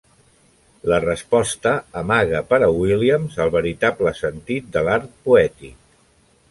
[0.91, 5.81] La resposta amaga per a Williams el veritable sentit de l'art poètic.